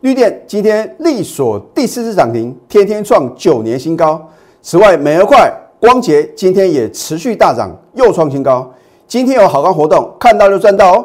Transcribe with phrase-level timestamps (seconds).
[0.00, 4.18] 绿电今天力所第四次涨停，天天创九年新高。
[4.62, 8.72] 此外，美而快、光捷今天也持续大涨，又创新高。
[9.06, 11.04] 今天有好康活动，看到就赚到哦。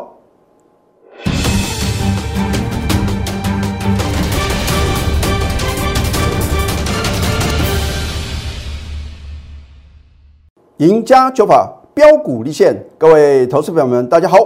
[10.78, 14.38] 赢家九法标股立现，各位投资朋友们，大家好，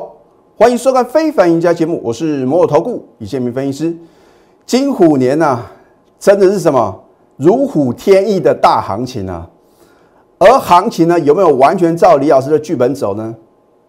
[0.58, 3.96] 欢迎收看《非凡赢家》节目，我是摩尔投顾李建明分析师。
[4.70, 5.66] 金虎年呐、
[6.20, 6.96] 真的是什么
[7.38, 9.50] 如虎添翼的大行情啊！
[10.38, 13.36] 而行情呢，有没有完全照李老师的剧本走呢？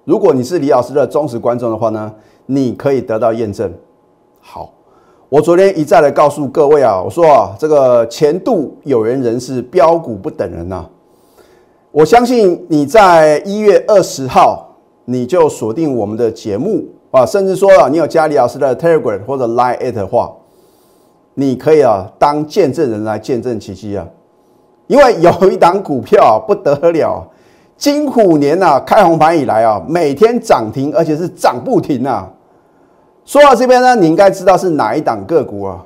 [0.06, 2.10] 如果你是李老师的忠实观众的话呢，
[2.46, 3.70] 你可以得到验证。
[4.40, 4.72] 好，
[5.28, 10.86] 我昨天一再的告诉各位啊，我说啊，这个前度有缘人是标股不等人呐、
[11.90, 14.66] 我相信你在一月二十号
[15.04, 20.32] 你就锁定我们的节目啊，甚至说啊，你有加李老师的 Telegram 或者 Line at 的话，
[21.40, 24.06] 你可以啊当见证人来见证奇迹啊，
[24.88, 27.26] 因为有一档股票不得了，
[27.78, 32.28] 金虎年呐、开红盘以来啊，每天涨停，而且是涨不停啊。
[33.24, 35.82] 说到这边呢，你应该知道是哪一档个股啊？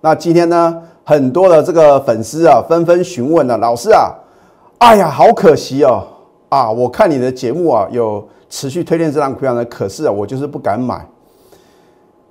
[0.00, 4.14] 那今天呢，很多的这个粉丝啊纷纷询问了、老师啊，
[4.78, 6.06] 哎呀，好可惜哦，
[6.50, 11.04] 啊，我看你的节目啊有持续推荐这档股票呢，可是啊，我就是不敢买。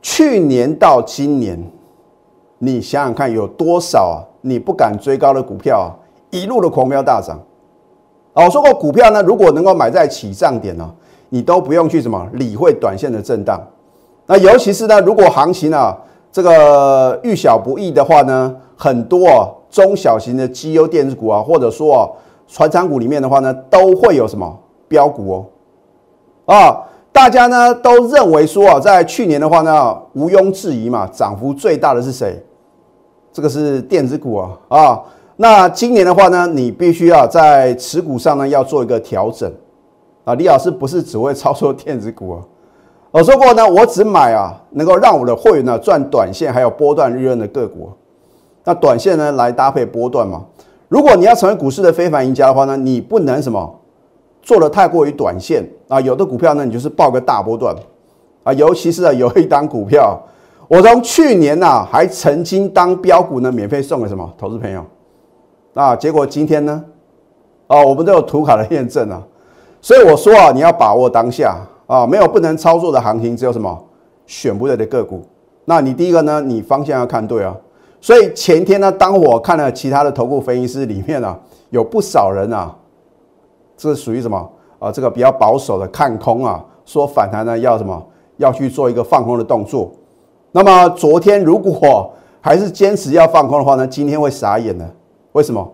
[0.01, 1.57] 去年到今年，
[2.59, 4.15] 你想想看，有多少啊？
[4.41, 5.87] 你不敢追高的股票啊，
[6.29, 7.39] 一路的狂飙大涨。
[8.33, 10.91] 啊，我说过，股票呢，如果能够买在起涨点呢、
[11.29, 13.61] 你都不用去什么理会短线的震荡。
[14.25, 15.97] 那尤其是呢，如果行情啊
[16.31, 22.09] 这个遇小不易的话呢，很多啊中小型的绩优电子股啊，或者说啊
[22.47, 25.45] 船厂股里面的话呢，都会有什么标股哦。
[26.45, 26.83] 啊，
[27.13, 32.43] 大家呢都认为说啊，在去年的话呢，毋庸置疑嘛，涨幅最大的是谁？
[33.31, 35.01] 这个是电子股啊啊。
[35.35, 39.51] 那今年的话呢，你必须要在持股上呢要做一个调整
[40.25, 40.33] 啊。
[40.33, 42.41] 李老师不是只会操作电子股啊，
[43.11, 47.91] 我说过呢，我只买啊能够让我的会员呢赚短线还有波段利润的个股。
[48.63, 50.43] 那短线呢来搭配波段嘛。
[50.87, 53.79] 如果你要成为股市的非凡赢家的话呢，你不能什么
[54.43, 55.99] 做的太过于短线啊。
[55.99, 57.75] 有的股票呢，你就是报个大波段
[58.43, 58.53] 啊。
[58.53, 60.21] 尤其是啊有一档股票，
[60.67, 64.85] 我从去年呐、还曾经当标股呢免费送给什么投资朋友。
[65.73, 66.83] 啊，结果今天呢，
[67.65, 69.19] 啊，我们都有图卡的验证啊，
[69.81, 73.83] 所以我说啊，你要把握当下啊，没有不能操作的行情，只有什么
[74.27, 75.23] 选不对的个股。
[75.65, 77.55] 那你第一个呢，你方向要看对啊。
[77.99, 81.39] 所以前天呢，当我看了其他的投顾分析师里面啊，
[81.69, 82.75] 有不少人啊，
[83.77, 84.91] 这是属于什么啊？
[84.91, 88.01] 这个比较保守的看空啊，说反弹呢要什么
[88.37, 89.91] 要去做一个放空的动作。
[90.51, 94.89] 那么昨天如果还是坚持要放空的话呢，今天会傻眼的。
[95.31, 95.67] 为什么？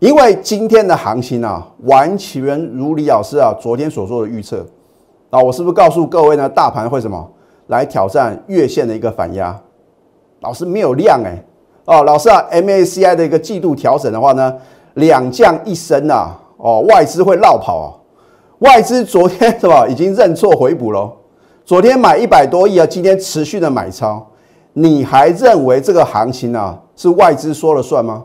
[0.00, 4.66] 因为今天的行情啊，完全如李老师啊昨天所做的预测
[5.30, 6.48] 啊，我是不是告诉各位呢？
[6.48, 7.30] 大盘会什么
[7.68, 9.58] 来挑战月线的一个反压？
[10.40, 11.38] 老师没有量哎、
[11.84, 14.52] 哦，老师啊，MACI 的一个季度调整的话呢，
[14.94, 17.86] 两降一升啊，哦，外资会绕跑啊，
[18.60, 21.10] 外资昨天 是吧已经认错回补喽，
[21.64, 24.24] 昨天买一百多亿啊，今天持续的买超，
[24.74, 28.22] 你还认为这个行情啊是外资说了算吗？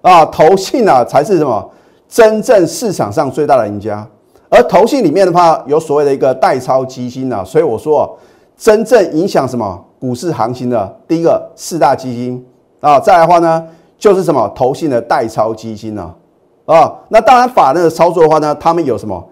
[0.00, 1.70] 啊，投信啊才是什么
[2.08, 4.08] 真正市场上最大的赢家，
[4.48, 8.08] 而投信里面的话有所谓的一个代操基金啊，所以我说、啊、
[8.56, 12.42] 真正影响什么股市行情的第一个四大基金。
[12.80, 13.66] 啊，再来的话呢
[13.98, 16.14] 就是什么投信的代操基金啊。
[16.66, 19.22] 啊，那当然法人的操作的话呢，他们有什么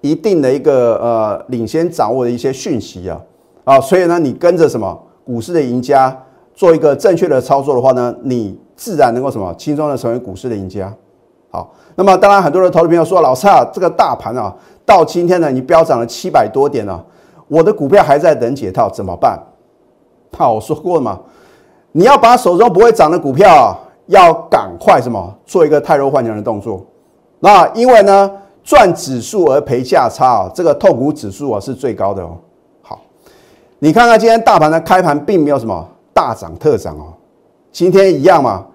[0.00, 3.20] 一定的一个呃领先掌握的一些讯息啊
[3.64, 6.16] 啊，所以呢你跟着什么股市的赢家
[6.54, 10.92] 做一个正确的操作的话呢，你自然能够什么轻松的成为股市的赢家。
[11.52, 14.54] 好，那么当然很多的投资朋友说，老蔡啊，这个大盘啊，
[14.86, 17.02] 到今天呢，你飙涨了七百多点啊、
[17.48, 19.36] 我的股票还在等解套，怎么办？
[20.36, 21.18] 好，我说过了嘛，
[21.92, 23.76] 你要把手中不会涨的股票，
[24.10, 26.84] 要赶快什么做一个太弱换强的动作。
[27.38, 28.30] 那因为呢，
[28.64, 32.36] 赚指数而赔价差啊，这个痛苦指数啊是最高的哦。
[32.82, 33.00] 好，
[33.78, 37.14] 你看看今天大盘的开盘并没有什么大涨特涨哦，
[37.70, 38.66] 今天一样嘛，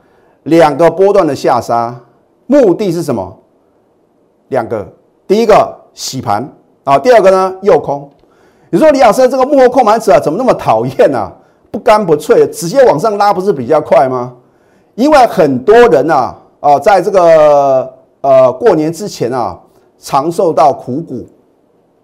[0.44, 1.94] 两个波段的下杀，
[2.48, 3.38] 目的是什么？
[4.48, 4.88] 两个，
[5.28, 6.50] 第一个洗盘
[6.86, 8.10] 啊，第二个呢诱空。
[8.70, 11.30] 你说李老师这个幕后控盘者、怎么那么讨厌呢？
[11.72, 14.34] 不干不脆，直接往上拉不是比较快吗？
[14.96, 19.56] 因为很多人呐啊、在这个呃过年之前啊，
[20.00, 21.24] 常受到苦果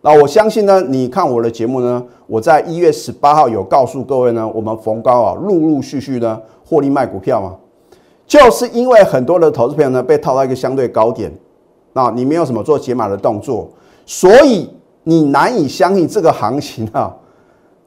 [0.01, 7.55] 那我相信呢，你看我的节目呢，我在一月十八号有告诉各位呢，我们逢高啊，陆陆续续呢获利卖股票嘛，
[8.27, 11.31] 就是因为很多的投资朋友呢被套到一个相对高点，
[11.93, 13.67] 那你没有什么做解码的动作，
[14.05, 14.69] 所以
[15.03, 17.15] 你难以相信这个行情啊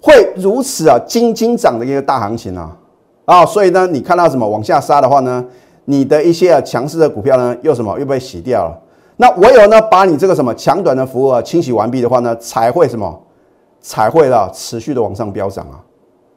[0.00, 2.76] 会如此啊金金涨的一个大行情啊。
[3.24, 5.44] 啊，所以呢，你看到什么往下杀的话呢，
[5.86, 8.80] 你的一些啊强势的股票呢又什么又被洗掉了。
[9.16, 13.22] 那唯有呢，把你这个什么强短的服务啊清洗完毕的话呢，才会什么，
[13.80, 15.80] 才会的持续的往上飙涨啊！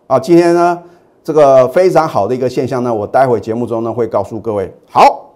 [0.07, 0.79] 啊，今天呢，
[1.23, 4.71] 这个非常好的一个现象呢，我待会节目中呢会告诉各位。
[4.89, 5.31] 好，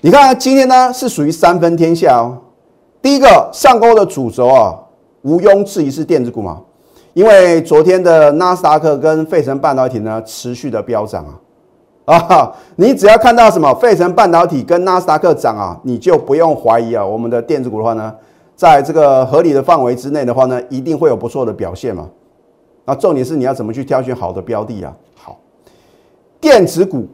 [0.00, 2.38] 你看今天呢是属于三分天下哦。
[3.00, 4.74] 第一个上钩的主轴啊，
[5.22, 6.62] 毋庸置疑是电子股嘛，
[7.14, 11.40] 因为昨天的纳斯达克跟费城半导体呢持续的飙涨啊。
[12.04, 18.14] 啊， 你只要看到什么费城半导体跟纳斯达克涨啊，你就不用怀疑啊，我们的电子股的话呢，
[18.54, 22.10] 在这个合理的范围之内的话呢，一定会有不错的表现嘛。
[22.84, 24.94] 那重点是你要怎么去挑选好的标的啊？
[25.14, 25.38] 好，
[26.40, 27.08] 电子股、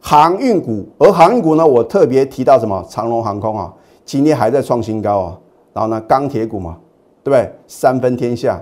[0.00, 2.84] 航运股，而航运股呢，我特别提到什么？
[2.88, 3.72] 长龙航空啊，
[4.04, 5.38] 今天还在创新高啊。
[5.72, 6.76] 然后呢，钢铁股嘛，
[7.22, 7.52] 对不对？
[7.68, 8.60] 三分天下。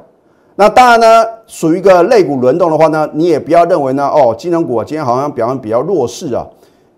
[0.61, 6.47] 那当然呢，属于一个类股轮动的话呢，你也不要认为呢，哦，金融股今天好像表现比较弱势啊，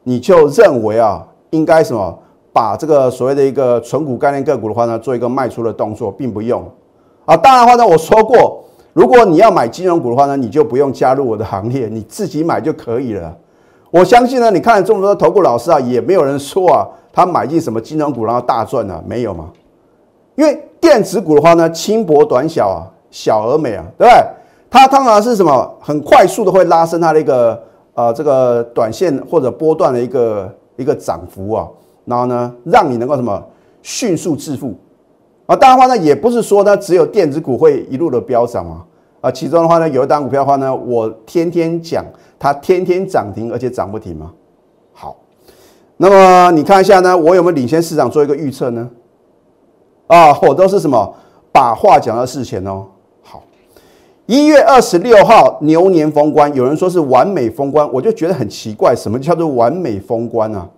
[0.02, 2.18] 你就认为啊，应该什么
[2.52, 6.60] 把这个所谓的一个纯股概念个股的话呢，做一个卖出的动作，并不用
[7.24, 7.36] 啊。
[7.36, 8.64] 当然的话呢，我说过，
[8.94, 13.32] 如果你要买金融股的话呢，你就不用加入我的行列，你自己买就可以了。
[13.92, 16.82] 我相信呢，你看了这么多投顾老师啊，也没有人说啊，
[17.12, 19.50] 他买进什么金融股然后大赚啊，没有吗？
[20.34, 22.90] 因为电子股的话呢，轻薄短小啊。
[23.12, 24.24] 小而美啊，对不对？
[24.68, 25.76] 它通常是什么？
[25.78, 27.62] 很快速的会拉升它的一个
[27.92, 31.68] 呃这个短线或者波段的一个一个涨幅啊，
[32.06, 33.40] 然后呢，让你能够什么
[33.82, 34.74] 迅速致富
[35.44, 35.54] 啊？
[35.54, 38.86] 当然话呢，也不是说呢只有电子股会一路的飙涨啊
[39.20, 42.02] 啊，其中的话呢，有一单股票的话呢，我天天讲
[42.38, 44.32] 它天天涨停，而且涨不停嘛。
[44.94, 45.14] 好，
[45.98, 48.88] 那么你看一下呢，我有没有领先市场做一个预测呢？
[50.06, 51.14] 啊，我都是什么
[51.52, 52.86] 把话讲到事前哦。
[54.26, 60.68] 一月二十六号牛年封关，有人说是完美封关，我就觉得很奇怪，什么叫做完美封关啊？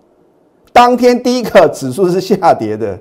[0.73, 2.99] 当天第一个指数是下跌的，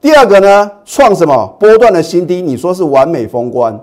[0.00, 2.42] 第二个呢创什么波段的新低？
[2.42, 3.80] 你说是完美封关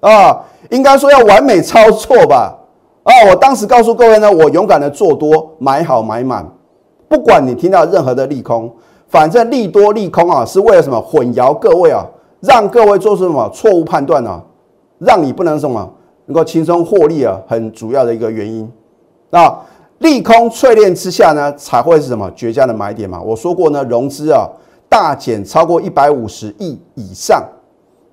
[0.00, 0.40] 啊？
[0.70, 2.58] 应该说要完美操作吧？
[3.04, 6.44] 啊，我当时告诉各位呢，我勇敢的做多，买好买满，
[7.08, 8.70] 不管你听到任何的利空，
[9.06, 11.00] 反正利多利空啊，是为了什么？
[11.00, 12.04] 混淆各位啊，
[12.40, 14.42] 让各位做出什么错误判断呢？
[15.04, 15.92] 让你不能什么
[16.26, 18.70] 能够轻松获利啊，很主要的一个原因
[19.30, 19.52] 那，
[19.98, 23.20] 利空淬炼之下呢，才会是什么绝佳的买点嘛？
[23.20, 24.48] 我说过呢，融资啊
[24.88, 27.42] 大减超过一百五十亿以上，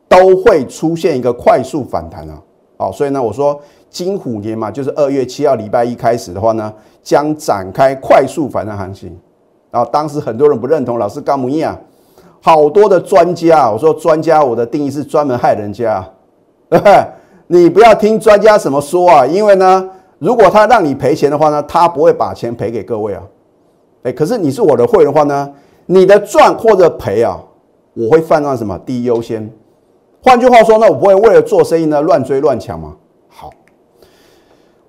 [0.07, 2.41] 都会出现一个快速反弹啊。
[2.77, 3.59] 好，所以呢，我说
[3.89, 9.15] 金虎年嘛，就是二月七号礼拜一开始的话呢，将展开快速反弹行情。
[9.69, 11.77] 然后当时很多人不认同，老师干木一啊，
[12.41, 16.03] 好多的专家，我说专家，我的定义是专门害人家。
[16.69, 17.06] 对不对？
[17.48, 19.89] 你不要听专家怎么说啊，因为呢，
[20.19, 23.24] 如果他让你赔钱的话呢，他不会把钱赔给各位啊。
[24.04, 25.51] 哎，可是你是我的会的话呢，
[25.88, 27.42] 你的赚或者赔啊，
[27.95, 29.51] 我会放在什么第一优先？
[30.21, 32.95] 换句话说呢，我不会为了做生意呢乱追乱抢嘛。
[33.30, 33.50] 好，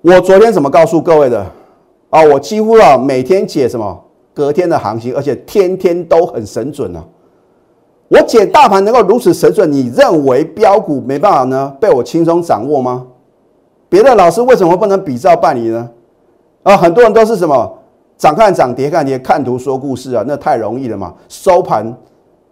[0.02, 1.46] 我昨天怎么告诉各位的
[2.10, 2.22] 啊？
[2.24, 7.02] 我几乎啊每天解什么隔天的行情，而且天天都很神准啊。
[8.10, 11.72] 我解大盘能够如此神准，你认为标股没办法呢？
[11.80, 13.06] 被我轻松掌握吗？
[13.88, 15.88] 别的老师为什么不能比照办理呢？
[16.64, 17.78] 啊，很多人都是什么
[18.18, 21.14] 涨看涨，跌看跌，看图说故事啊，那太容易了嘛。
[21.28, 21.96] 收盘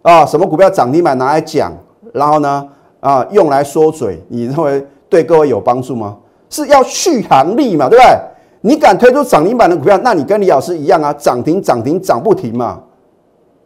[0.01, 1.73] 啊，什么股票涨停板拿来讲，
[2.13, 2.65] 然后呢
[3.01, 6.15] 啊用来说嘴，你认为对各位有帮助吗？
[6.49, 8.17] 是要续航力嘛，对不对？
[8.61, 12.79] 你敢推出涨停板的股票，那你跟李老师一样啊，涨停涨停涨不停嘛，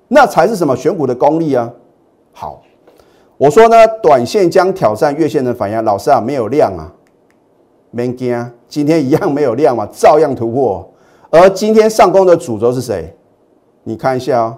[0.07, 1.69] 那才是什么选股的功力啊？
[2.35, 2.61] 好，
[3.37, 6.91] 我说呢，短线将挑战月线的反压，老师啊，没有量啊，
[7.91, 10.89] 没惊，今天一样没有量嘛，照样突破。
[11.29, 13.15] 而今天上攻的主轴是谁？
[13.83, 14.57] 你看一下啊，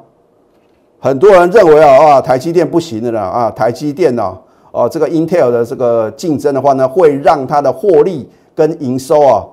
[1.00, 4.38] 很多人认为啊，啊，台积电不行的了啊，台积电呢，
[4.72, 9.46] 哦，这个 Intel 的这个竞争的话呢，会让它的获利跟营收啊，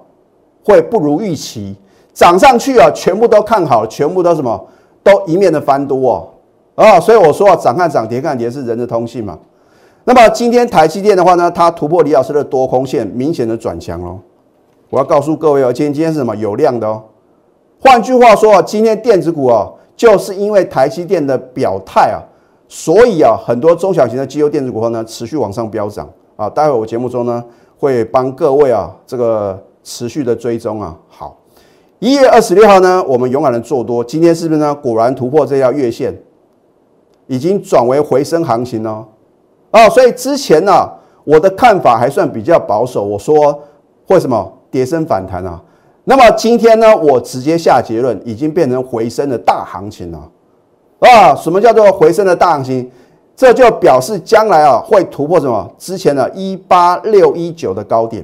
[0.64, 1.76] 会不如预期，
[2.12, 4.68] 涨上去啊，全部都看好，全部都什么，
[5.02, 6.28] 都一面的翻多哦。
[6.28, 6.31] 啊，
[6.74, 9.38] 啊所以我说啊，涨看涨，跌看跌是人的通性嘛。
[10.04, 14.18] 那么今天台积电的话呢，它突破李老师的多空线，明显的转强哦。
[14.90, 17.02] 我要告诉各位哦，今天今天是什么有量的哦。
[17.78, 22.18] 换句话说啊，今天电子股啊，就是因为台积电的表态啊，
[22.68, 26.48] 所以啊，很多中小型的机优电子股呢持续往上飙涨啊。
[26.48, 27.44] 待会我节目中呢
[27.78, 30.96] 会帮各位啊这个持续的追踪啊。
[31.08, 31.36] 好，
[31.98, 34.74] 一月二十六号呢，我们勇敢的做多，今天是不是呢？
[34.74, 36.14] 果然突破这条月线，
[37.26, 39.06] 已经转为回升行情了。
[39.70, 40.90] 哦，所以之前呢，
[41.24, 43.58] 我的看法还算比较保守，我说
[44.06, 45.60] 会什么跌升反弹啊？
[46.04, 50.30] 那么今天呢，我直接下结论，已经变成回升的大行情了。
[50.98, 52.90] 啊，什么叫做回升的大行情？
[53.34, 55.70] 这就表示将来啊会突破什么？
[55.78, 58.22] 之前的一八六一九的高点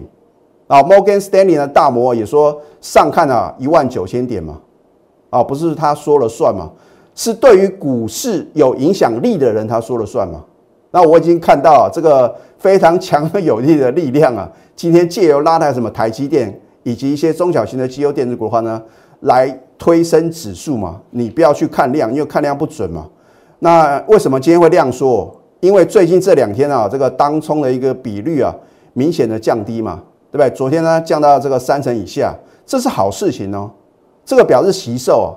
[0.66, 0.82] 啊。
[0.82, 4.60] Morgan Stanley 的大摩也说上看啊一万九千点嘛。
[5.30, 6.70] 啊，不是他说了算嘛？
[7.18, 10.44] 是对于股市有影响力的人他说了算嘛？
[10.92, 16.60] 那我已经看到这个非常强而有力的力量啊，今天借由拉抬什么台积电。
[16.84, 18.80] 以及一些中小型的绩优电子股的话呢，
[19.20, 19.46] 来
[19.76, 20.98] 推升指数嘛？
[21.10, 23.06] 你不要去看量，因为看量不准嘛。
[23.58, 25.30] 那为什么今天会量缩？
[25.60, 28.54] 因为最近这两天啊，这个当冲的一个比率啊，
[28.94, 30.48] 明显的降低嘛，对不对？
[30.56, 32.34] 昨天呢降到这个三成以下，
[32.64, 33.70] 这是好事情哦。
[34.24, 35.28] 这个表示吸售啊，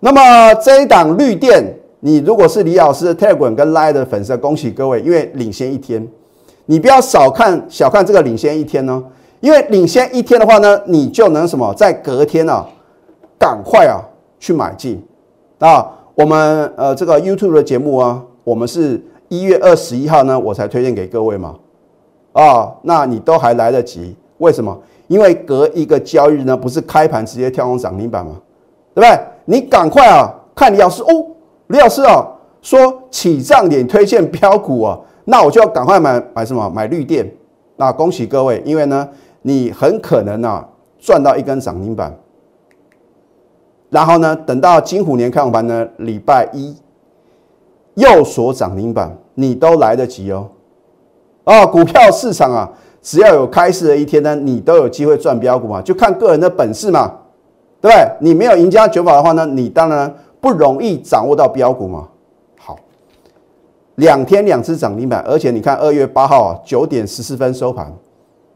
[0.00, 1.64] 那么这一档绿电，
[2.00, 6.06] 你如果是李老师的 Telegram 跟 Lie 的粉丝，恭喜各位，因为领先一天，
[6.66, 9.02] 你不要少看小看这个领先一天哦。
[9.40, 12.66] 因为领先一天的话呢，你就能什么，在隔天啊，
[13.38, 14.00] 赶快啊
[14.38, 15.02] 去买进
[15.58, 15.92] 啊。
[16.14, 21.54] 我们呃这个 YouTube 的节目啊，我们是一月二十一号呢，我才推荐给各位嘛。
[22.32, 24.14] 啊，那你都还来得及。
[24.38, 24.78] 为什么？
[25.08, 28.36] 因为隔一个交易日呢，不是开盘直接跳空涨停板吗？
[28.96, 29.20] 对不对？
[29.44, 31.26] 你赶快啊，看李老师哦，
[31.68, 32.26] 李老师啊
[32.60, 36.68] 说起涨点推荐标股啊，那我就要赶快买买什么？
[36.70, 37.30] 买绿电。
[37.76, 39.08] 那恭喜各位，因为呢。
[39.42, 42.12] 你很可能啊赚到一根涨停板，
[43.90, 46.74] 然后呢，等到金虎年开盘呢，礼拜一
[47.94, 50.48] 又锁涨停板，你都来得及哦。
[51.44, 52.68] 哦，股票市场啊，
[53.00, 57.12] 只要有开市的一天呢，你都有机会赚标股嘛，就看个人的本事嘛，
[57.80, 58.08] 对不对？
[58.20, 62.08] 你没有赢家九法的话呢，你当然不容易掌握到标股嘛。
[62.58, 62.76] 好，
[63.96, 67.92] 两天两次涨停板，而且你看二月八号九点十四分收盘。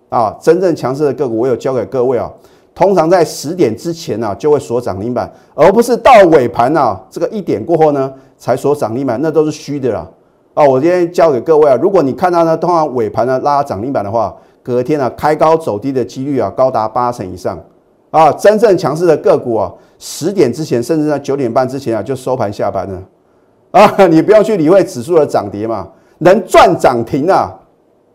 [0.08, 2.28] 啊，真正强势的个股，我有教给各位啊。
[2.74, 10.08] 通常在十点之前呢，就会锁涨停板，而不是到尾盘呢，这个一点过后呢，才锁涨停板，那都是虚的啦。
[10.54, 14.34] 啊，我今天教给各位啊，如果你看到呢，通常尾盘呢拉涨停板的话，
[14.64, 17.56] 隔天呢开高走低的几率啊，高达八成以上。
[18.10, 23.02] 啊，真正强势的个股啊，十点之前，甚至在九点半之前啊，就收盘下班了。
[23.70, 25.88] 啊， 你不要去理会指数的涨跌嘛，
[26.18, 27.52] 能赚涨停啊，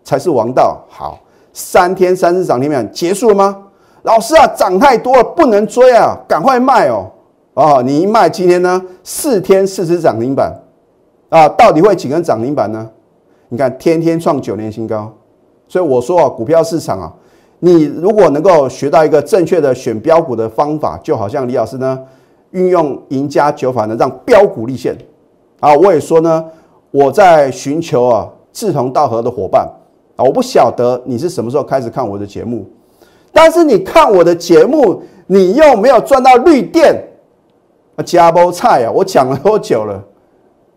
[0.04, 0.80] 才是王道。
[0.90, 1.20] 好。
[1.58, 3.58] 三天三次涨停板结束了吗？
[4.02, 7.10] 老师啊，涨太多了，不能追啊，赶快卖哦！
[7.54, 10.54] 哦，你一卖，今天呢四天四只涨停板
[11.30, 12.90] 啊，到底会几根涨停板呢？
[13.48, 15.10] 你看天天创九年新高，
[15.70, 17.14] 所以我说啊，股票市场啊，
[17.66, 22.00] 你如果能够学到一个正确的选标股的方法，就好像李老师呢
[22.52, 24.96] 运用赢家九法呢，让标股立现
[25.60, 25.74] 啊。
[25.74, 26.46] 我也说呢，
[26.92, 29.68] 我在寻求啊志同道合的伙伴。
[30.16, 32.66] 啊，我不晓得你是什么时候开始看我的节目，
[33.34, 37.04] 但是你看我的节目，你又没有赚到绿电
[37.96, 38.92] 啊，加包菜啊！
[38.94, 40.02] 我讲了多久了？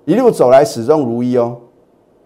[0.06, 1.54] 一路走来始终如一哦。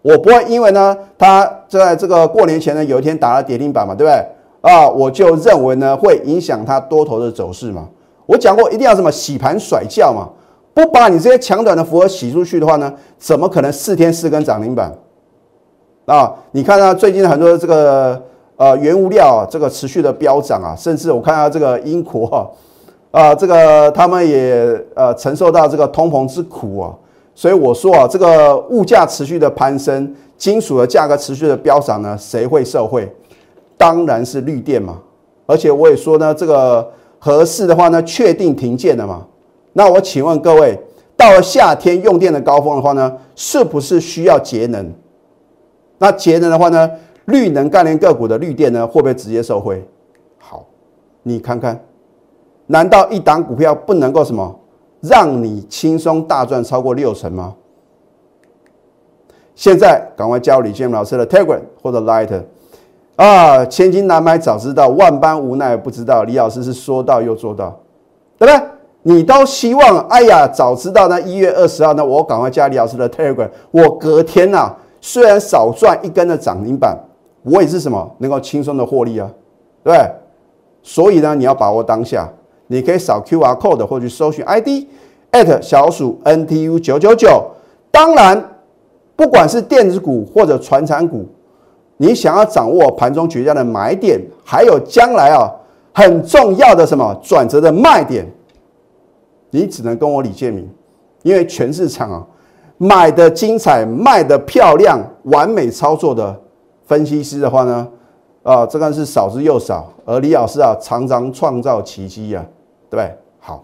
[0.01, 4.27] 我不会因为呢，他在这个过年前呢，有一天打了跌停板嘛，对不对？
[4.63, 7.87] 啊，我就认为呢，会影响它多头的走势嘛。
[8.25, 10.29] 我讲过，一定要什么洗盘甩轿嘛，
[10.73, 14.97] 不把你这些强短的符合洗出去的话呢，怎么可能四天四根涨停板？
[16.07, 18.23] 啊，你看啊最近很多这个
[18.57, 22.47] 呃原物料啊这个持续的飙涨啊，甚至我看到这个英国啊
[23.11, 26.95] 啊，这个他们也呃承受到这个通膨之苦啊，
[27.35, 33.13] 所以我说啊，这个物价持续的攀升，金属的价格持续的飙涨呢，谁会受惠？
[33.77, 35.01] 当然是绿电嘛。
[35.47, 36.89] 而且我也说呢，这个
[37.19, 39.27] 合适的话呢，确定停建了嘛。
[39.73, 40.79] 那我请问各位，
[41.17, 44.93] 到了夏天用电的高峰的话呢，是不是需要节能？
[45.99, 46.91] 那节能的话呢，
[47.27, 49.87] 绿能概念个股的绿电呢，会不会直接受惠？
[50.39, 50.65] 好，
[51.23, 51.85] 你看看，
[52.67, 54.59] 难道一档股票不能够什么，
[55.01, 57.55] 让你轻松大赚超过六成吗？
[59.55, 62.43] 现在赶快加入李建老师的 Telegram 或者 Light
[63.23, 67.79] 啊，千金难买早知道，万般无奈不知道，李老师是说到又做到，
[68.37, 68.69] 对不对？
[69.05, 74.75] 你都希望，哎呀，早知道呢，一月二十号呢，我赶快加李老师的 Telegram，我隔天呐。
[75.01, 76.97] 虽然少赚一根的涨停板，
[77.43, 79.29] 我也是什么能够轻松的获利啊，
[79.85, 80.11] 对不对？
[80.83, 82.29] 所以呢，你要把握当下，
[82.67, 84.87] 你可以扫 Q R code 或者搜寻 ID
[85.61, 87.45] 小鼠 NTU 九九九。
[87.91, 88.45] 当然，
[89.15, 91.27] 不管是电子股或者传产股，
[92.03, 95.49] 你想要掌握盘中绝佳的买点，还有将来啊
[95.95, 98.27] 很重要的什么转折的卖点，
[99.51, 100.69] 你只能跟我李建明，
[101.23, 102.27] 因为全市场啊
[102.77, 106.37] 买的精彩、卖的漂亮、完美操作的
[106.87, 107.87] 分析师的话呢，
[108.43, 112.45] 啊，这个是少之又少，而李老师啊常常创造奇迹呀，
[112.91, 113.17] 对不对？
[113.39, 113.63] 好，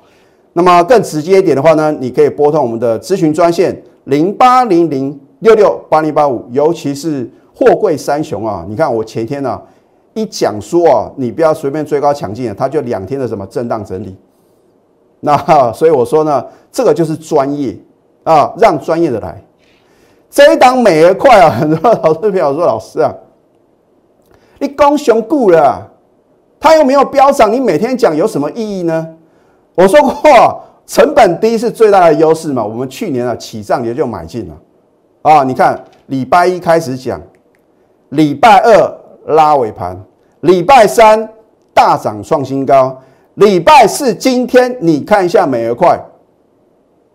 [0.52, 3.83] 那么更直接一点的话呢，你可以拨通我们的咨询专线。
[4.04, 7.28] 零八零零六六八零八五，尤其是
[7.59, 8.65] 货柜三雄啊！
[8.69, 9.61] 你看我前天呢
[10.15, 14.17] 一讲说啊，你不要随便追高抢进啊，它就两天的什么震荡整理。
[15.19, 15.37] 那
[15.75, 17.77] 所以我说呢，这个就是专业
[18.23, 19.43] 啊，让专业的来。
[20.31, 23.12] 这一档美而快啊， 很多老师朋友说老师啊，
[24.61, 25.91] 你刚雄固了，
[26.61, 29.17] 它又没有飙涨，你每天讲有什么意义呢？
[29.75, 30.62] 我说过。
[30.88, 32.65] 成本低是最大的优势嘛？
[32.65, 34.57] 我们去年啊起涨也就买进了
[35.21, 35.45] 啊！
[35.45, 37.21] 你看礼拜一开始讲，
[38.11, 39.97] 礼拜二拉尾盘，
[40.41, 41.29] 礼拜三
[41.75, 42.97] 大涨创新高，
[43.35, 46.00] 礼拜四今天你看一下美而快，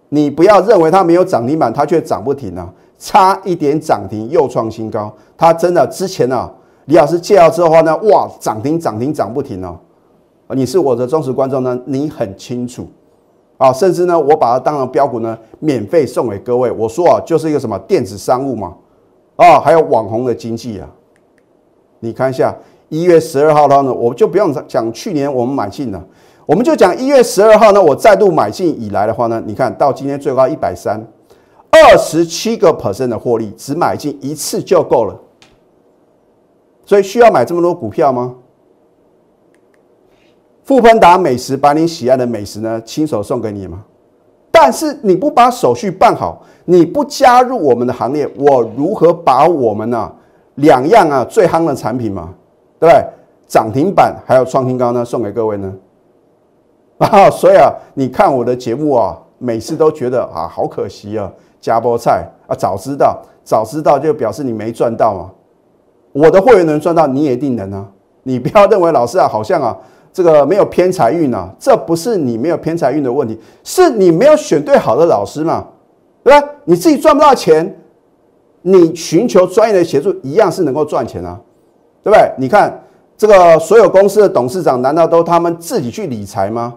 [0.09, 2.71] 你不要认为它没有涨停板，它却涨不停啊！
[2.99, 6.49] 差一点涨停又创新高，它真的之前呢，
[6.85, 9.77] 李老师介绍之后呢，哇，涨停涨停涨不停哦！
[10.49, 12.87] 你是我的忠实观众呢，你很清楚。
[13.57, 16.69] 啊，甚至呢，我把它当成标股呢，免费送给各位。
[16.71, 18.73] 我说啊，就是一个什么电子商务嘛，
[19.35, 20.89] 啊，还有网红的经济啊。
[21.99, 22.55] 你看一下
[22.89, 26.03] 一月十二号呢，我就不用讲去年我们买进了，
[26.45, 31.05] 我们就讲一月十二号呢，我再度买进以来的话呢，你看到今天最高一百三，
[31.71, 35.19] 二十七个 percent 的获利，只买进一次就够了。
[36.85, 38.35] 所以需要买这么多股票吗？
[40.65, 43.83] 富喷达美食把你喜爱的美食呢亲手送给你吗？
[44.55, 50.09] 但是你不把手续办好，你不加入我们的行列，我如何把我们呢
[50.55, 52.29] 两样啊最夯的产品嘛，
[52.79, 53.03] 对不对？
[53.47, 55.73] 涨停板还有创新高呢送给各位呢？
[56.99, 65.31] 啊，所以啊，你看我的节目啊，每次都觉得啊好可惜啊，加菠菜啊，早知道早知道就表示你没赚到嘛。
[66.11, 67.87] 我的会员能赚到，你也一定能啊。
[68.21, 69.75] 你不要认为老师啊好像啊。
[70.13, 71.49] 这个没有偏财运呢？
[71.59, 75.65] 这不是你没有偏财运的问题，是你没有选对好的老师嘛？
[76.23, 76.47] 对吧？
[76.65, 77.75] 你自己赚不到钱，
[78.61, 81.39] 你寻求专业的协助一样是能够赚钱啊，
[82.03, 82.31] 对不对？
[82.37, 82.81] 你看
[83.17, 86.75] 这个所有公司的董事长，难道都他们自己去理财吗？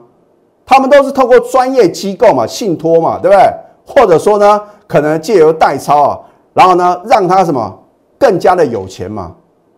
[0.64, 3.44] 他们都是透过专业机构嘛，信托嘛，对不对？
[3.84, 6.18] 或者说呢，可能借由代操啊，
[6.54, 7.78] 然后呢，让他什么
[8.18, 9.34] 更加的有钱嘛？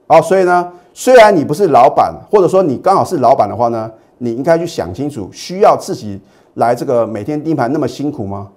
[0.07, 0.73] 啊，所以呢？
[0.99, 6.21] 虽然你不是老板，或者说你刚好是老板的话呢，你应该去想清楚，需要自己
[6.55, 8.49] 来这个每天盯盘那么辛苦吗？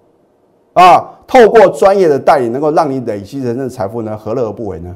[0.73, 4.95] 啊，透过专业的代理，能够让你累积人生的财富呢，何乐而不为呢？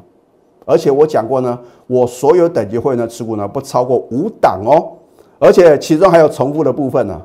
[0.66, 4.94] 而且我讲过呢，我所有等级会员呢持股呢不超过五档哦，
[5.38, 7.22] 而且其中还有重复的部分呢。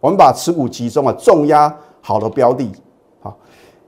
[0.00, 2.72] 我们把持股集中啊，重压好的标的，
[3.20, 3.36] 好，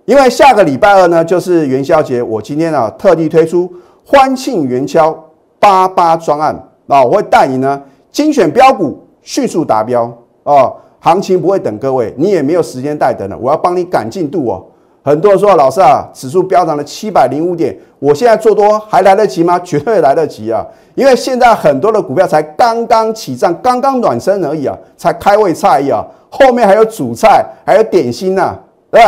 [0.04, 3.72] 因为下个礼拜二呢就是元宵节，我今天啊特地推出
[4.04, 5.22] 欢庆元宵。
[5.58, 6.54] 八八专案
[6.86, 10.10] 啊，我会带你呢精选标股，迅速达标
[10.44, 10.76] 哦。
[10.98, 14.64] 行情不会等各位，你也没有时间待等了，我要帮你赶进度哦。
[15.04, 19.56] 很多人说老师啊，指数飙涨了七百零五点，我现在做多还来得及吗？
[19.60, 20.66] 绝对来得及啊！
[20.96, 28.58] 因为现在很多的股票才刚刚起涨，刚刚暖身而已啊，才开胃菜啊，后面还有主菜，还有点心呢，
[28.90, 29.00] 对？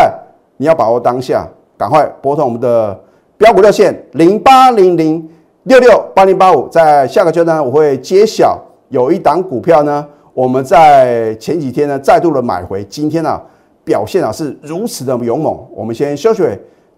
[0.56, 2.96] 你要把握当下，赶快拨通我们的
[3.36, 5.28] 标股热线零八零零。
[5.68, 10.02] 六六八零八五，在下个阶段我会揭晓有一档股票呢，
[10.32, 13.38] 我们在前几天呢再度的买回，今天呢
[13.84, 15.62] 表现啊是如此的勇猛。
[15.70, 16.42] 我们先休息，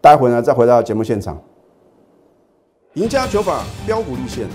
[0.00, 1.36] 待会呢再回到节目现场。
[2.94, 4.46] 赢家九法标股立线，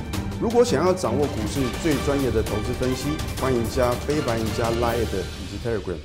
[0.42, 3.10] 如果想要掌握股市最专业的投资分析，
[3.42, 5.98] 欢迎加非凡、赢家 Line 以及 Telegram。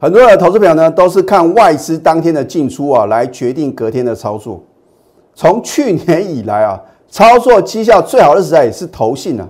[0.00, 4.64] 很多的投资表呢都是看外资当天的进出啊，来决定隔天的操作。
[5.34, 9.46] 从去年以来啊，操作绩效最好的时代也是投信啊，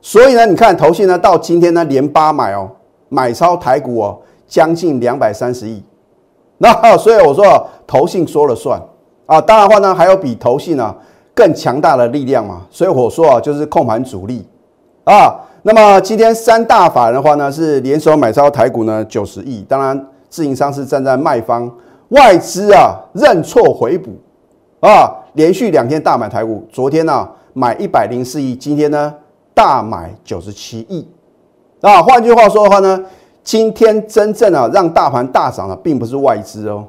[0.00, 2.70] 所以呢，你看投信呢到今天呢连八买哦，
[3.08, 5.82] 买超台股哦，将近两百三十亿。
[6.58, 8.80] 那 所以我说啊投信说了算
[9.26, 10.94] 啊，当然话呢还有比投信呢
[11.34, 14.46] 更强大的力量嘛，所以我说啊就是控盘主力
[15.04, 15.40] 啊。
[15.64, 21.70] 那么今天三大法人的话呢是联手买超台股呢九十亿，当然自营商是站在卖方，
[22.08, 24.10] 外资啊认错回补。
[24.82, 29.14] 啊，连续两天大买台股，昨天呢买一百零四亿，今天呢
[29.54, 31.06] 大买九十七亿。
[31.80, 33.00] 啊，换句话说的话呢，
[33.44, 36.84] 今天真正啊让大盘大涨的，并不是外资哦。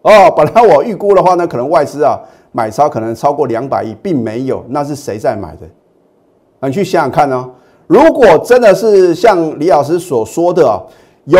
[0.00, 2.18] 哦，本来我预估的话呢，可能外资啊
[2.50, 5.66] 买超可能超过两百亿，并没有，那是谁在买的？
[6.60, 7.50] 啊你去想想看呢。
[7.86, 10.80] 如果真的是像李老师所说的啊，
[11.24, 11.38] 由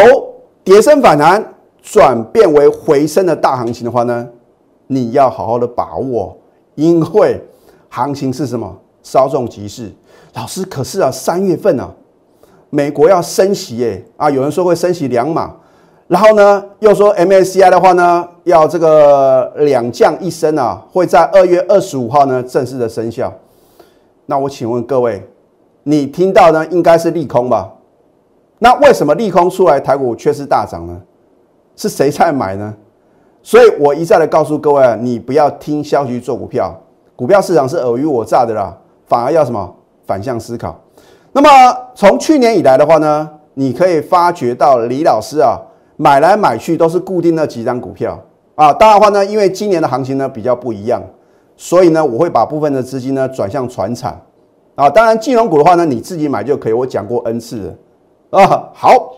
[0.63, 1.43] 跌升反弹
[1.81, 4.29] 转变为回升的大行情的话呢，
[4.87, 6.37] 你要好好的把握，
[6.75, 7.41] 因为
[7.89, 8.77] 行情是什么？
[9.03, 9.93] 稍纵即逝。
[10.35, 11.91] 老师，可是啊，三月份啊，
[12.71, 15.55] 美国要升息耶啊，有人说会升息两码，
[16.09, 23.33] 然后呢，又说 MSCI 的话呢，要这个两降一升啊，会在二月二十五号呢正式的生效。
[24.27, 25.23] 那我请问各位。
[25.87, 27.71] 你听到呢，应该是利空吧？
[28.59, 30.99] 那为什么利空出来，台股却是大涨呢？
[31.77, 32.75] 是谁在买呢？
[33.45, 36.75] 所以我一再的告诉各位，你不要听消息做股票，
[37.15, 38.75] 股票市场是尔虞我诈的啦，
[39.07, 39.73] 反而要什么
[40.07, 40.75] 反向思考。
[41.33, 41.49] 那么
[41.95, 45.61] 从去年以来的话呢，你可以发觉到李老师啊，
[45.97, 48.19] 买来买去都是固定那几张股票
[48.55, 48.73] 啊。
[48.73, 51.03] 当然的话呢，因为今年的行情呢比较不一样，
[51.55, 54.19] 所以呢，我会把部分的资金呢转向船产。
[54.75, 56.73] 啊，当然金融股的话呢，你自己买就可以。
[56.73, 57.77] 我讲过 N 次
[58.31, 58.71] 了啊。
[58.73, 59.17] 好，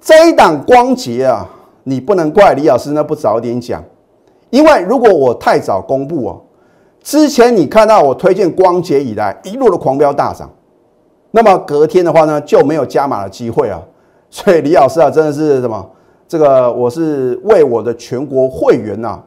[0.00, 1.46] 这一档光捷啊，
[1.88, 3.80] 你不能怪李老师呢不早点讲，
[4.50, 6.40] 因为如果我太早公布哦，
[7.00, 10.50] 之前你看到我推荐光捷以来一路的狂飙大涨，
[11.30, 13.80] 那么隔天的话呢就没有加码的机会啊。
[14.28, 15.88] 所以李老师啊，真的是什么？
[16.26, 19.22] 这个我是为我的全国会员呐，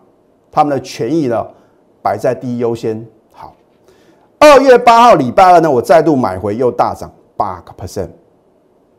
[0.51, 1.47] 他们的权益呢
[2.01, 3.07] 摆在第一优先。
[3.31, 3.55] 好
[4.37, 8.09] 二月八号礼拜二呢，我再度买回，又大涨八个 percent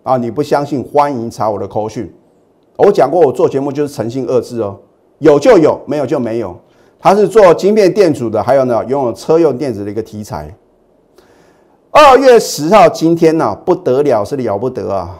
[0.03, 0.17] 啊！
[0.17, 2.11] 你不相信，欢迎查我的口讯。
[2.81, 4.77] 我讲过，我做节目就是诚信二字哦，
[5.19, 6.57] 有就有，没有就没有。
[6.99, 10.55] 他是做晶片电阻的，还有呢，拥有车用电子的一个题材。
[11.91, 15.19] 二月十号今天呢，不得了，是了不得啊！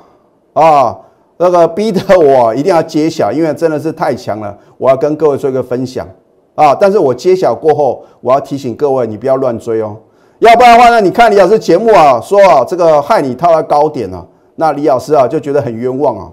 [0.53, 0.99] 啊，
[1.39, 6.07] 那个逼得我一定要揭晓，因为真的是太强了，我要跟各位做一个分享
[6.55, 6.75] 啊！
[6.75, 9.97] 但是我揭晓过后，我要提醒各位，你不要乱追哦。
[10.39, 11.01] 要不然的话呢？
[11.01, 14.25] 你看李老师节目啊，说啊这个害你套在高点啊，
[14.57, 16.31] 那李老师啊就觉得很冤枉啊。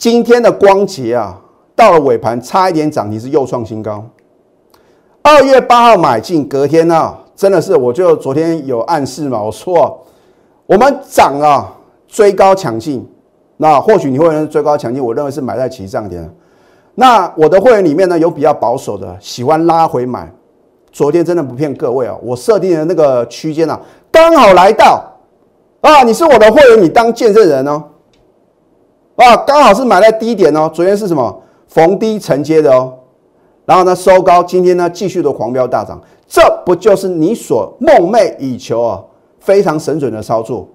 [0.00, 1.38] 今天的光捷啊，
[1.76, 4.02] 到了尾盘差一点涨停是又创新高。
[5.20, 10.02] 二月八号买进，隔天呢，真的是我就昨天有暗示嘛，我说
[10.64, 11.70] 我们涨啊
[12.08, 13.06] 追高抢进，
[13.58, 16.34] 那或许你会追高抢进，我认为是买在起涨点。
[16.94, 20.32] 那我的会员里面呢，有比较保守的，喜欢拉回买。
[20.90, 23.78] 昨天真的不骗各位啊，我设定的那个区间啊，
[24.10, 25.04] 刚好来到
[25.82, 27.84] 啊，你是我的会员，你当见证人哦，
[29.20, 30.70] 啊，刚好是买在低点哦。
[30.72, 32.90] 昨天是什么逢低承接的哦，
[33.66, 39.04] 然后呢收高，今天呢继续的狂飙大涨，这不就是你所梦寐以求啊，
[39.38, 40.66] 非常神准的操作？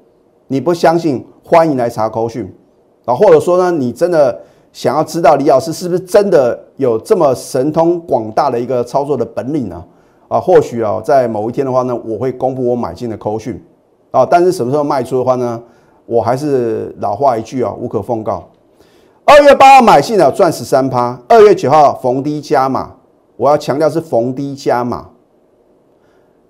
[0.45, 2.55] 你不相信，欢迎来查口讯
[3.05, 4.39] 啊，或者说呢，你真的
[4.71, 9.83] 想要知道李老师是不是真的有这么神通广大的一个操作的本领呢？
[10.27, 13.59] 啊，或许啊，在某一天的话呢，我会公布我买进的口讯
[14.11, 15.59] 啊，但是什么时候卖出的话呢，
[16.05, 18.47] 我还是老话一句啊，无可奉告。
[19.25, 22.95] 二月八号买进的赚十三趴，二月九号逢低加码，
[23.37, 25.09] 我要强调是逢低加码。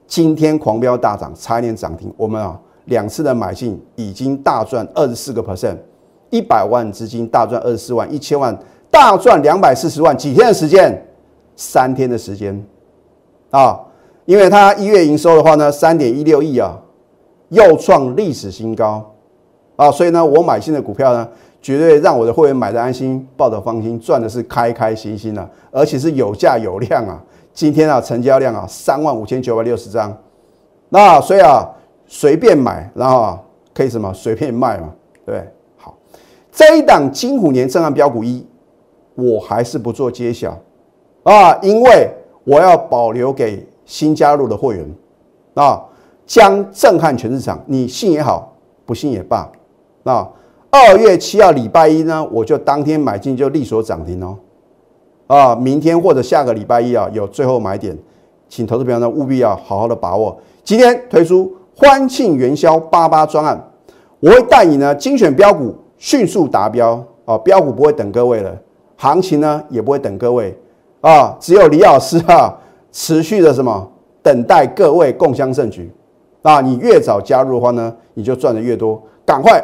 [0.06, 5.78] 今天狂飙大涨，差一点涨停，我们啊两次的买进已经大赚二十四个 percent，
[6.30, 8.56] 一百万资金大赚二十四万，一千万
[8.92, 11.08] 大赚两百四十万，几天的时间？
[11.56, 12.62] 三天的时间。
[13.52, 13.80] 啊，
[14.26, 16.78] 因为它一月营收的话呢，三点一六亿啊，
[17.48, 19.15] 又创历史新高
[19.76, 21.28] 啊，所以呢，我买新的股票呢，
[21.62, 27.22] 绝对让我的会员买的安心，抱得放心，赚的是开开心心啊，而且是有价有量啊。
[27.54, 30.16] 今天啊，成交量啊，三万五千九百六十张，
[30.90, 31.68] 那所以啊，
[32.06, 33.42] 随便买，然后啊，
[33.74, 34.90] 可以什么随便卖嘛，
[35.26, 35.44] 对？
[35.78, 35.96] 好，
[36.52, 38.46] 这一档金虎年震撼标股一，
[39.16, 40.58] 我还是不做揭晓
[41.24, 42.10] 啊，因为。
[42.48, 44.96] 我要保留给新加入的会员，
[45.56, 45.84] 啊，
[46.28, 47.60] 将震撼全市场。
[47.66, 48.54] 你信也好，
[48.86, 49.52] 不信也罢，
[50.06, 50.30] 啊，
[50.70, 54.38] 二月七号礼拜一呢，我就当天买进就利所涨停哦，
[55.26, 57.98] 啊，明天或者下个礼拜一啊，有最后买点，
[58.48, 60.38] 请投资朋友呢务必要好好的把握。
[60.64, 63.60] 今天推出欢庆元宵八八专案，
[64.20, 68.56] 我会带你呢精选标股，迅速达标啊，标股不会等各位了，
[68.98, 70.56] 行情呢也不会等各位。
[71.02, 72.56] 啊，只有李老师啊，
[72.92, 73.92] 持续的什么
[74.22, 75.92] 等待各位共襄盛举
[76.44, 76.62] 啊！
[76.62, 79.02] 你越早加入的话呢，你就赚的越多。
[79.26, 79.64] 赶快